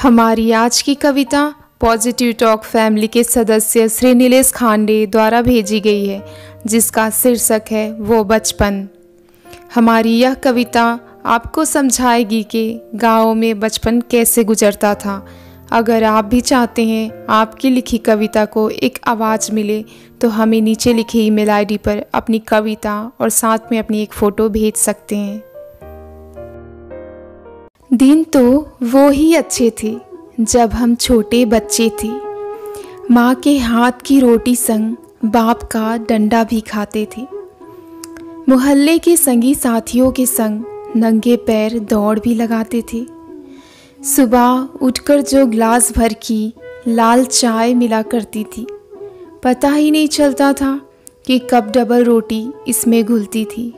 हमारी 0.00 0.50
आज 0.52 0.80
की 0.82 0.94
कविता 0.94 1.42
पॉजिटिव 1.80 2.32
टॉक 2.32 2.62
फैमिली 2.64 3.06
के 3.06 3.24
सदस्य 3.24 3.88
श्री 3.88 4.14
नीलेश 4.14 4.52
खांडे 4.52 5.06
द्वारा 5.06 5.42
भेजी 5.42 5.80
गई 5.80 6.06
है, 6.06 6.24
जिसका 6.66 7.08
शीर्षक 7.10 7.62
है 7.70 7.92
वो 7.92 8.22
बचपन। 8.24 8.88
हमारी 9.74 10.16
यह 10.18 10.34
कविता 10.34 10.84
आपको 11.26 11.64
समझाएगी 11.64 12.42
कि 12.42 12.80
गाँव 12.94 13.34
में 13.34 13.60
बचपन 13.60 14.00
कैसे 14.00 14.44
गुजरता 14.44 14.94
था। 14.94 15.26
अगर 15.72 16.04
आप 16.04 16.24
भी 16.24 16.40
चाहते 16.40 16.84
हैं 16.84 17.26
आपकी 17.30 17.70
लिखी 17.70 17.98
कविता 17.98 18.44
को 18.44 18.68
एक 18.70 18.98
आवाज़ 19.06 19.52
मिले 19.52 19.84
तो 20.20 20.28
हमें 20.28 20.60
नीचे 20.60 20.94
लिखी 20.94 21.26
ईमेल 21.26 21.50
आईडी 21.50 21.76
पर 21.76 22.04
अपनी 22.14 22.38
कविता 22.38 23.12
और 23.20 23.30
साथ 23.30 23.72
में 23.72 23.78
अपनी 23.78 24.02
एक 24.02 24.12
फ़ोटो 24.12 24.48
भेज 24.48 24.74
सकते 24.74 25.16
हैं। 25.16 25.49
दिन 27.92 28.22
तो 28.24 28.40
वो 28.82 29.08
ही 29.10 29.34
अच्छे 29.34 29.70
थे, 29.82 29.96
जब 30.40 30.72
हम 30.72 30.94
छोटे 30.94 31.44
बच्चे 31.44 31.90
थे। 32.02 32.08
माँ 33.10 33.34
के 33.34 33.56
हाथ 33.58 33.92
की 34.06 34.18
रोटी 34.20 34.56
संग 34.56 34.96
बाप 35.24 35.62
का 35.62 35.96
डंडा 35.98 36.42
भी 36.44 36.60
खाते 36.60 37.06
थे। 37.16 37.22
मोहल्ले 38.48 38.98
के 38.98 39.16
संगी 39.16 39.54
साथियों 39.54 40.10
के 40.10 40.26
संग 40.26 40.64
नंगे 40.96 41.36
पैर 41.36 41.78
दौड़ 41.78 42.18
भी 42.18 42.34
लगाते 42.34 42.82
थे। 42.92 43.04
सुबह 44.04 44.68
उठकर 44.82 45.20
जो 45.20 45.44
ग्लास 45.46 45.92
भर 45.92 46.12
की 46.12 46.52
लाल 46.88 47.24
चाय 47.24 47.74
मिला 47.74 48.02
करती 48.02 48.44
थी, 48.44 48.66
पता 49.42 49.70
ही 49.70 49.90
नहीं 49.90 50.08
चलता 50.08 50.52
था 50.52 50.80
कि 51.26 51.38
कब 51.50 51.72
डबल 51.72 52.04
रोटी 52.04 52.44
इसमें 52.68 53.04
घुलती 53.04 53.44
थी। 53.44 53.72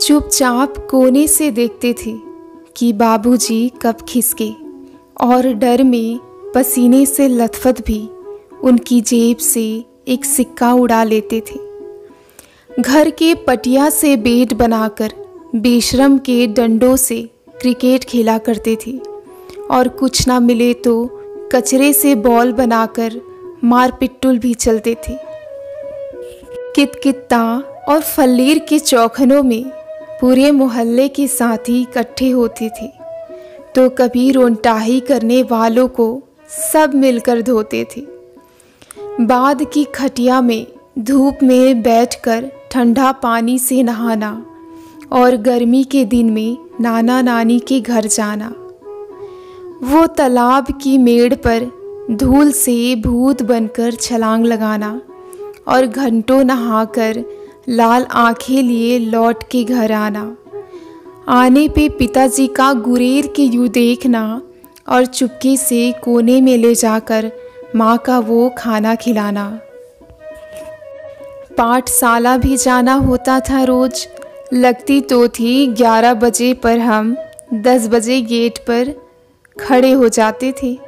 चुपचाप 0.00 0.78
कोने 0.90 1.26
से 1.28 1.50
देखते 1.50 1.94
थे 2.06 2.33
कि 2.76 2.92
बाबूजी 2.92 3.68
कब 3.82 3.96
खिसके 4.08 4.50
और 5.20 5.52
डर 5.54 5.82
में 5.82 6.18
पसीने 6.54 7.04
से 7.06 7.28
लथपथ 7.28 7.80
भी 7.86 8.08
उनकी 8.62 9.00
जेब 9.00 9.36
से 9.36 9.84
एक 10.08 10.24
सिक्का 10.24 10.72
उड़ा 10.72 11.02
लेते 11.04 11.40
थे। 11.40 11.58
घर 12.80 13.10
के 13.10 13.34
पटिया 13.34 13.90
से 13.90 14.16
बेट 14.16 14.54
बनाकर 14.54 15.12
बेशरम 15.54 16.18
के 16.18 16.46
डंडों 16.46 16.96
से 16.96 17.20
क्रिकेट 17.60 18.04
खेला 18.04 18.38
करते 18.38 18.76
थे 18.86 18.98
और 19.70 19.88
कुछ 19.88 20.26
ना 20.28 20.40
मिले 20.40 20.72
तो 20.74 20.94
कचरे 21.52 21.92
से 21.92 22.14
बॉल 22.14 22.52
बनाकर 22.52 23.20
मार 23.64 23.92
पिट्टुल 23.92 24.38
भी 24.38 24.54
चलते 24.54 24.94
थे। 24.94 25.16
कितकित्ता 26.74 27.42
और 27.88 28.00
फल्लीर 28.00 28.58
के 28.58 28.78
चौखनों 28.78 29.42
में 29.42 29.64
पूरे 30.20 30.50
मोहल्ले 30.50 31.08
के 31.08 31.28
साथी 31.28 31.82
इकट्ठे 31.82 32.30
होते 32.30 32.68
थे। 32.68 32.86
तो 33.74 33.88
कभी 33.88 34.30
रोनटाही 34.30 35.00
करने 35.00 35.42
वालों 35.42 35.88
को 35.88 36.22
सब 36.72 36.94
मिलकर 36.94 37.42
धोते 37.42 37.86
थे। 37.96 38.02
बाद 39.20 39.62
की 39.72 39.84
खटिया 39.84 40.40
में 40.40 40.66
धूप 40.98 41.38
में 41.42 41.82
बैठकर 41.82 42.50
ठंडा 42.70 43.12
पानी 43.12 43.58
से 43.58 43.82
नहाना 43.82 44.46
और 45.12 45.36
गर्मी 45.36 45.84
के 45.84 46.04
दिन 46.04 46.30
में 46.30 46.56
नाना 46.80 47.22
नानी 47.22 47.58
के 47.58 47.80
घर 47.80 48.06
जाना। 48.06 48.48
वो 49.82 50.06
तालाब 50.06 50.66
की 50.82 50.98
मेड़ 50.98 51.34
पर 51.34 51.66
धूल 52.10 52.52
से 52.52 52.96
भूत 52.96 53.42
बनकर 53.42 53.92
छलांग 53.92 54.44
लगाना 54.44 55.00
और 55.68 55.86
घंटों 55.86 56.44
नहाकर 56.44 57.24
लाल 57.68 58.06
आँखें 58.10 58.62
लिए 58.62 58.98
लौट 58.98 59.42
के 59.50 59.64
घर 59.64 59.92
आना। 59.92 60.36
आने 61.28 61.68
पे 61.68 61.88
पिताजी 61.88 62.46
का 62.46 62.72
गुरेर 62.72 63.26
के 63.26 63.42
यूँ 63.42 63.68
देखना 63.68 64.42
और 64.88 65.06
चुपके 65.06 65.56
से 65.56 65.92
कोने 65.92 66.40
में 66.40 66.58
ले 66.58 66.74
जाकर 66.74 67.30
माँ 67.76 67.98
का 67.98 68.18
वो 68.18 68.54
खाना 68.58 68.94
खिलाना। 68.94 69.60
पाठशाला 71.58 72.36
भी 72.36 72.56
जाना 72.56 72.94
होता 72.94 73.40
था 73.40 73.62
रोज। 73.64 74.08
लगती 74.52 75.00
तो 75.00 75.28
थी 75.28 75.66
ग्यारह 75.66 76.14
बजे 76.14 76.54
पर 76.54 76.78
हम 76.78 77.16
दस 77.54 77.88
बजे 77.88 78.20
गेट 78.20 78.58
पर 78.58 78.94
खड़े 79.60 79.92
हो 79.92 80.08
जाते 80.08 80.54
थे 80.62 80.78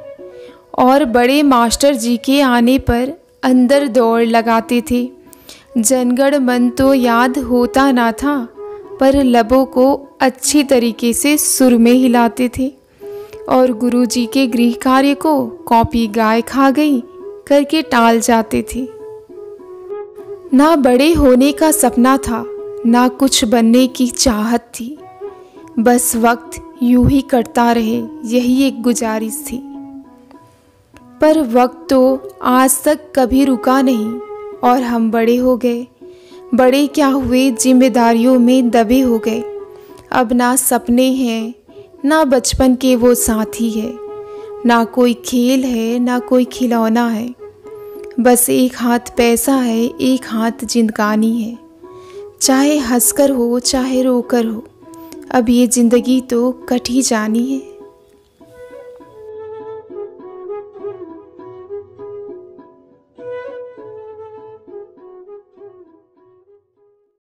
और 0.77 1.05
बड़े 1.05 1.43
मास्टर 1.43 1.95
जी 1.95 2.17
के 2.17 2.41
आने 2.41 2.79
पर 2.79 3.13
अंदर 3.43 3.87
दौड़ 3.87 4.23
लगाते 4.23 4.81
थे। 4.91 5.16
जनगण 5.77 6.37
मन 6.37 6.69
तो 6.69 6.93
याद 6.93 7.37
होता 7.37 7.91
ना 7.91 8.11
था, 8.11 8.47
पर 8.99 9.23
लबों 9.23 9.65
को 9.65 10.09
अच्छी 10.21 10.63
तरीके 10.63 11.13
से 11.13 11.37
सुर 11.37 11.77
में 11.77 11.91
हिलाते 11.91 12.49
थे। 12.57 12.73
और 13.49 13.71
गुरुजी 13.71 14.25
के 14.25 14.47
गृह 14.47 14.73
कार्य 14.73 15.13
को 15.15 15.47
कॉपी 15.47 16.07
गाय 16.07 16.41
खा 16.41 16.71
गई, 16.71 17.03
करके 17.47 17.81
टाल 17.81 18.19
जाते 18.19 18.65
थे। 18.75 18.87
ना 20.53 20.75
बड़े 20.75 21.13
होने 21.13 21.51
का 21.51 21.71
सपना 21.71 22.17
था, 22.17 22.43
ना 22.85 23.07
कुछ 23.07 23.45
बनने 23.45 23.87
की 23.87 24.07
चाहत 24.07 24.61
थी। 24.61 24.97
बस 25.79 26.15
वक्त 26.15 26.61
यूँ 26.83 27.09
ही 27.09 27.21
कटता 27.21 27.71
रहे, 27.71 28.03
यही 28.25 28.67
एक 28.67 28.81
गुजारिश 28.81 29.43
थी। 29.51 29.63
पर 31.21 31.41
वक्त 31.41 31.87
तो 31.89 32.31
आज 32.43 32.83
तक 32.83 32.99
कभी 33.15 33.45
रुका 33.45 33.81
नहीं। 33.81 34.19
और 34.63 34.81
हम 34.81 35.11
बड़े 35.11 35.37
हो 35.37 35.57
गए। 35.57 35.87
बड़े 36.55 36.87
क्या 36.87 37.07
हुए? 37.07 37.51
जिम्मेदारियों 37.51 38.39
में 38.39 38.69
दबे 38.69 38.99
हो 38.99 39.17
गए। 39.17 39.43
अब 40.11 40.33
ना 40.33 40.55
सपने 40.55 41.11
हैं, 41.11 41.55
ना 42.05 42.23
बचपन 42.23 42.75
के 42.75 42.95
वो 42.95 43.15
साथी 43.15 43.69
है। 43.69 43.93
ना 44.65 44.83
कोई 44.83 45.13
खेल 45.13 45.63
है, 45.63 45.99
ना 45.99 46.19
कोई 46.19 46.45
खिलौना 46.45 47.07
है। 47.07 47.35
बस 48.19 48.49
एक 48.49 48.73
हाथ 48.75 48.99
पैसा 48.99 49.53
है, 49.53 49.85
एक 49.85 50.21
हाथ 50.25 50.51
जिंदगानी 50.63 51.41
है। 51.41 51.57
चाहे 52.41 52.77
हंसकर 52.77 53.29
हो, 53.29 53.59
चाहे 53.59 54.01
रोकर 54.01 54.45
हो। 54.45 54.65
अब 55.31 55.49
ये 55.49 55.67
ज़िंदगी 55.67 56.21
तो 56.21 56.51
कट 56.51 56.81
ही 56.89 57.01
जानी 57.01 57.53
है। 57.53 57.66